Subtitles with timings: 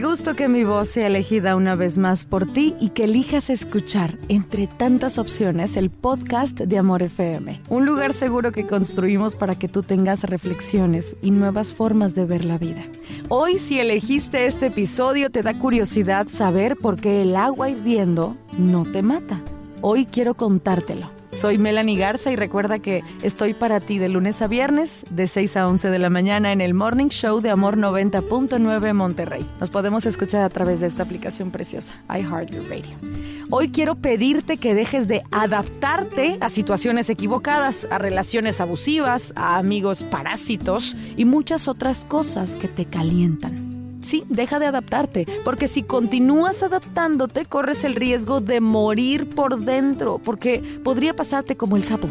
[0.00, 4.16] gusto que mi voz sea elegida una vez más por ti y que elijas escuchar,
[4.28, 7.60] entre tantas opciones, el podcast de Amor FM.
[7.68, 12.44] Un lugar seguro que construimos para que tú tengas reflexiones y nuevas formas de ver
[12.44, 12.84] la vida.
[13.28, 18.84] Hoy, si elegiste este episodio, te da curiosidad saber por qué el agua hirviendo no
[18.84, 19.40] te mata.
[19.80, 21.21] Hoy quiero contártelo.
[21.32, 25.56] Soy Melanie Garza y recuerda que estoy para ti de lunes a viernes, de 6
[25.56, 29.44] a 11 de la mañana en el Morning Show de Amor 90.9 Monterrey.
[29.58, 32.98] Nos podemos escuchar a través de esta aplicación preciosa, iHeartRadio.
[33.50, 40.04] Hoy quiero pedirte que dejes de adaptarte a situaciones equivocadas, a relaciones abusivas, a amigos
[40.04, 43.71] parásitos y muchas otras cosas que te calientan.
[44.02, 50.18] Sí, deja de adaptarte, porque si continúas adaptándote, corres el riesgo de morir por dentro,
[50.18, 52.08] porque podría pasarte como el sapo.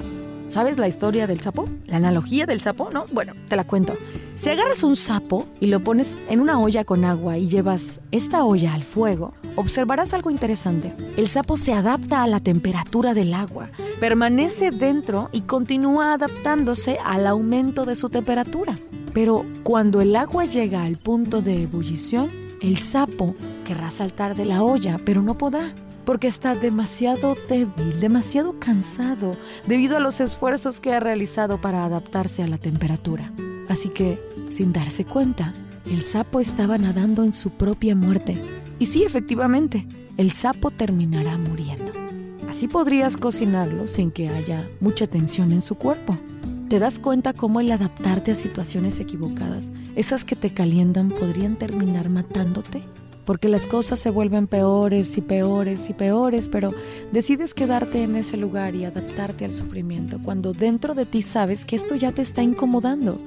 [0.50, 1.64] ¿Sabes la historia del sapo?
[1.88, 2.90] ¿La analogía del sapo?
[2.92, 3.94] No, bueno, te la cuento.
[4.36, 8.44] Si agarras un sapo y lo pones en una olla con agua y llevas esta
[8.44, 10.94] olla al fuego, observarás algo interesante.
[11.16, 17.28] El sapo se adapta a la temperatura del agua, permanece dentro y continúa adaptándose al
[17.28, 18.78] aumento de su temperatura.
[19.14, 22.30] Pero cuando el agua llega al punto de ebullición,
[22.62, 25.74] el sapo querrá saltar de la olla, pero no podrá,
[26.06, 29.36] porque está demasiado débil, demasiado cansado,
[29.68, 33.32] debido a los esfuerzos que ha realizado para adaptarse a la temperatura.
[33.68, 34.20] Así que,
[34.52, 35.54] sin darse cuenta,
[35.90, 38.42] el sapo estaba nadando en su propia muerte.
[38.80, 41.92] Y sí, efectivamente, el sapo terminará muriendo.
[42.50, 46.18] Así podrías cocinarlo sin que haya mucha tensión en su cuerpo.
[46.72, 52.08] ¿Te das cuenta cómo el adaptarte a situaciones equivocadas, esas que te calientan, podrían terminar
[52.08, 52.82] matándote?
[53.26, 56.74] Porque las cosas se vuelven peores y peores y peores, pero
[57.12, 61.76] decides quedarte en ese lugar y adaptarte al sufrimiento cuando dentro de ti sabes que
[61.76, 63.18] esto ya te está incomodando,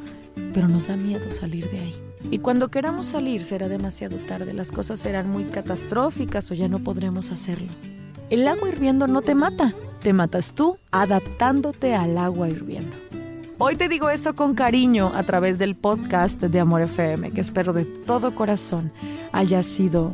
[0.55, 1.95] pero nos da miedo salir de ahí.
[2.31, 6.79] Y cuando queramos salir será demasiado tarde, las cosas serán muy catastróficas o ya no
[6.79, 7.69] podremos hacerlo.
[8.31, 12.97] El agua hirviendo no te mata, te matas tú adaptándote al agua hirviendo.
[13.59, 17.73] Hoy te digo esto con cariño a través del podcast de Amor FM, que espero
[17.73, 18.93] de todo corazón
[19.33, 20.13] haya sido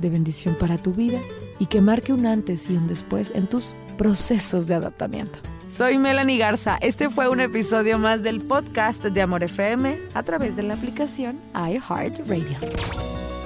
[0.00, 1.18] de bendición para tu vida
[1.58, 5.38] y que marque un antes y un después en tus procesos de adaptamiento.
[5.68, 6.78] Soy Melanie Garza.
[6.80, 11.38] Este fue un episodio más del podcast de Amor FM a través de la aplicación
[11.54, 12.58] iHeartRadio.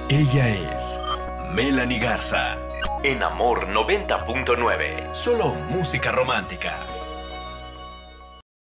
[0.07, 0.99] Ella es
[1.53, 2.57] Melanie Garza
[3.03, 5.13] en Amor 90.9.
[5.13, 6.73] Solo música romántica.